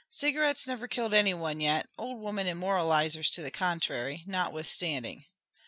[0.09, 5.25] Cigarettes never killed any one yet, old women and moralizers to the contrary, notwithstanding.